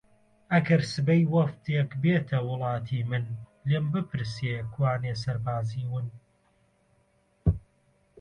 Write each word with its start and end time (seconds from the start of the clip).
ئەگەر 0.51 0.81
سبەی 0.93 1.23
وەفدێک 1.35 1.89
بێتە 2.03 2.37
وڵاتی 2.49 3.01
من 3.09 3.25
لێم 3.67 3.85
بپرسێ 3.93 4.53
کوانێ 4.73 5.13
سەربازی 5.23 5.85
ون 5.91 6.07